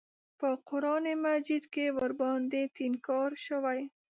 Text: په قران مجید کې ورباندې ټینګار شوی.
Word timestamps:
په 0.39 0.49
قران 0.67 1.05
مجید 1.25 1.63
کې 1.73 1.85
ورباندې 1.97 2.61
ټینګار 2.75 3.31
شوی. 3.45 3.81